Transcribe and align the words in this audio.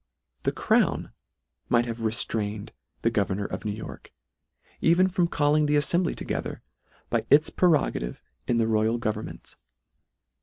The 0.41 0.51
crown 0.51 1.11
might 1.69 1.85
have 1.85 2.01
restrained 2.01 2.73
the 3.03 3.11
governor 3.11 3.45
of 3.45 3.65
New 3.65 3.71
York, 3.73 4.11
even 4.81 5.07
from 5.07 5.27
calling 5.27 5.67
the 5.67 5.75
aflembly 5.75 6.15
toge 6.15 6.41
ther, 6.41 6.63
by 7.11 7.23
its 7.29 7.51
prerogative 7.51 8.19
in 8.47 8.57
the 8.57 8.67
royal 8.67 8.97
govern 8.97 9.27
ments. 9.27 9.57